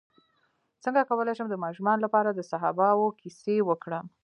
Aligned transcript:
څنګه 0.83 1.01
کولی 1.09 1.33
شم 1.37 1.47
د 1.49 1.55
ماشومانو 1.63 2.03
لپاره 2.05 2.29
د 2.31 2.39
صحابه 2.51 2.87
وو 2.99 3.07
کیسې 3.19 3.55
وکړم 3.69 4.05